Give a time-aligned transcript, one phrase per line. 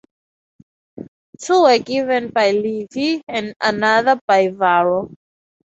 [1.37, 5.13] Two were given by Livy, and another by Varro.